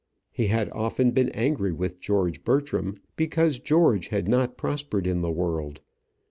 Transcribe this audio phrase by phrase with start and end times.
[0.31, 5.29] He had often been angry with George Bertram because George had not prospered in the
[5.29, 5.81] world.